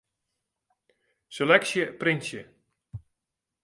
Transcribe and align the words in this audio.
Seleksje 1.29 1.85
printsje. 1.99 2.47